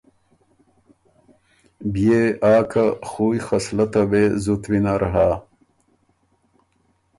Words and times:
بيې 1.93 2.21
آ 2.53 2.55
که 2.71 2.85
خُویٛ 3.09 3.41
خصلته 3.47 4.01
وې 4.09 4.23
زُت 4.43 4.63
وینر 4.71 5.01
هۀ۔ 5.13 5.29